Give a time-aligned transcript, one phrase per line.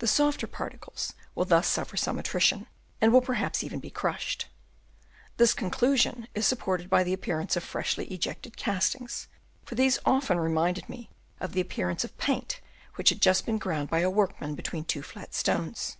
[0.00, 2.66] The softer particles will thus suffer some attrition,
[3.00, 4.46] and will perhaps even be crushed.
[5.38, 9.26] This con clusion is supported by the appearance of freshly ejected castings,
[9.64, 11.08] for these often re minded me
[11.40, 12.60] of the appearance of paint
[12.96, 15.96] which has just been ground by a workman between two flat stones.